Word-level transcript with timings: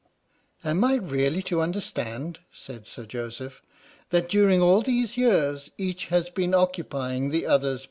"Am 0.63 0.83
I 0.83 0.95
really 0.95 1.43
to 1.43 1.61
understand," 1.61 2.39
said 2.51 2.87
Sir 2.87 3.05
Joseph, 3.05 3.61
"that 4.09 4.27
during 4.29 4.59
all 4.59 4.81
these 4.81 5.15
years, 5.15 5.69
each 5.77 6.07
has 6.07 6.31
been 6.31 6.55
occupy 6.55 7.13
ing 7.13 7.29
the 7.29 7.45
other's 7.45 7.71
position?" 7.73 7.79